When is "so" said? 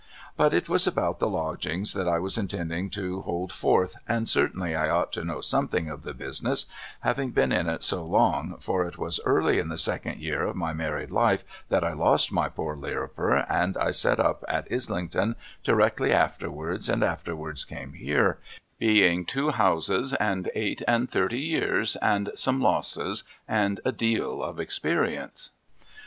7.83-8.03